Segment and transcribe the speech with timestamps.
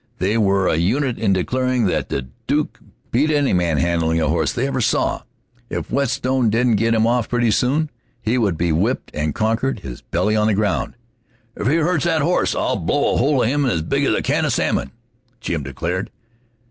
[0.17, 2.79] They were a unit in declaring that the Duke
[3.11, 5.21] beat any man handling a horse they ever saw.
[5.69, 10.01] If Whetstone didn't get him off pretty soon, he would be whipped and conquered, his
[10.01, 10.95] belly on the ground.
[11.55, 14.23] "If he hurts that horse I'll blow a hole in him as big as a
[14.23, 14.89] can of salmon!"
[15.39, 16.09] Jim declared.